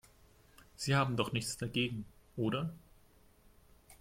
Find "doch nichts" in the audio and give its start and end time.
1.15-1.57